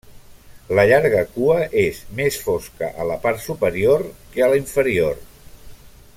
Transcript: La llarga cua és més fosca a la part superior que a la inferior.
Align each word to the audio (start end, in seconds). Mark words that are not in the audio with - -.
La 0.77 0.85
llarga 0.91 1.19
cua 1.35 1.57
és 1.81 1.99
més 2.21 2.39
fosca 2.47 2.91
a 3.03 3.07
la 3.11 3.19
part 3.27 3.45
superior 3.45 4.05
que 4.33 4.47
a 4.47 4.49
la 4.55 4.59
inferior. 4.63 5.23